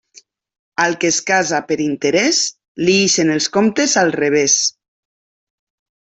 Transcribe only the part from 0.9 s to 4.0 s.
que es casa per interés, li ixen els comptes